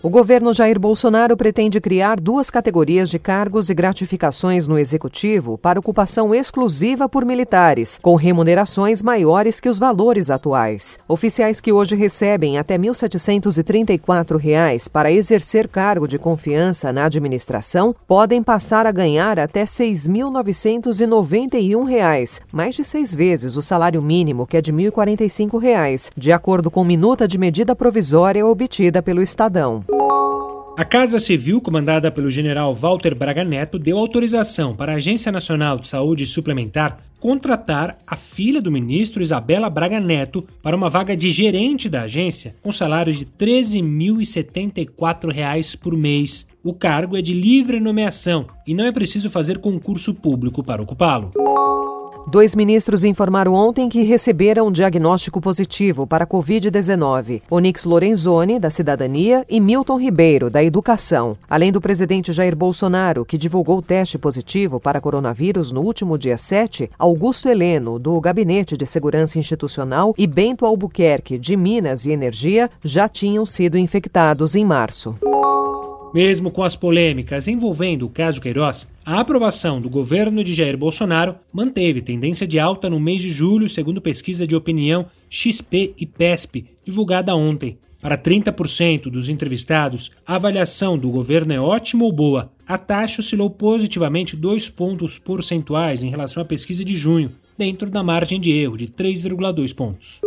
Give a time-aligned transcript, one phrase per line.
[0.00, 5.80] O governo Jair Bolsonaro pretende criar duas categorias de cargos e gratificações no executivo para
[5.80, 11.00] ocupação exclusiva por militares, com remunerações maiores que os valores atuais.
[11.08, 18.40] Oficiais que hoje recebem até R$ 1.734 para exercer cargo de confiança na administração podem
[18.40, 24.60] passar a ganhar até R$ 6.991, mais de seis vezes o salário mínimo, que é
[24.60, 29.87] de R$ 1.045, de acordo com minuta de medida provisória obtida pelo Estadão.
[30.78, 35.76] A Casa Civil, comandada pelo general Walter Braga Neto, deu autorização para a Agência Nacional
[35.76, 41.32] de Saúde Suplementar contratar a filha do ministro Isabela Braga Neto para uma vaga de
[41.32, 46.46] gerente da agência com salário de R$ 13.074 por mês.
[46.62, 51.32] O cargo é de livre nomeação e não é preciso fazer concurso público para ocupá-lo.
[52.26, 57.42] Dois ministros informaram ontem que receberam um diagnóstico positivo para a Covid-19.
[57.50, 61.38] Onix Lorenzoni, da Cidadania, e Milton Ribeiro, da Educação.
[61.48, 66.36] Além do presidente Jair Bolsonaro, que divulgou o teste positivo para coronavírus no último dia
[66.36, 72.70] 7, Augusto Heleno, do Gabinete de Segurança Institucional, e Bento Albuquerque, de Minas e Energia,
[72.82, 75.14] já tinham sido infectados em março.
[76.12, 81.36] Mesmo com as polêmicas envolvendo o caso Queiroz, a aprovação do governo de Jair Bolsonaro
[81.52, 86.64] manteve tendência de alta no mês de julho, segundo pesquisa de opinião XP e PESP,
[86.84, 87.78] divulgada ontem.
[88.00, 92.50] Para 30% dos entrevistados, a avaliação do governo é ótima ou boa.
[92.66, 98.02] A taxa oscilou positivamente dois pontos percentuais em relação à pesquisa de junho, dentro da
[98.02, 100.20] margem de erro de 3,2 pontos.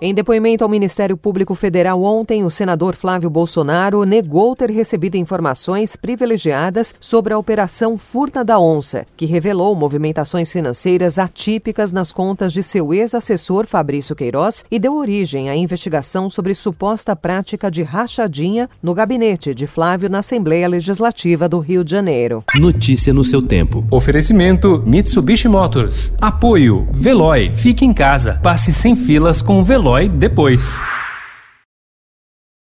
[0.00, 5.96] Em depoimento ao Ministério Público Federal ontem, o senador Flávio Bolsonaro negou ter recebido informações
[5.96, 12.62] privilegiadas sobre a Operação Furta da Onça, que revelou movimentações financeiras atípicas nas contas de
[12.62, 18.94] seu ex-assessor Fabrício Queiroz e deu origem à investigação sobre suposta prática de rachadinha no
[18.94, 22.44] gabinete de Flávio na Assembleia Legislativa do Rio de Janeiro.
[22.54, 23.84] Notícia no seu tempo.
[23.90, 26.12] Oferecimento Mitsubishi Motors.
[26.20, 27.50] Apoio Veloy.
[27.56, 28.38] Fique em casa.
[28.40, 30.82] Passe sem filas com o Veloy depois.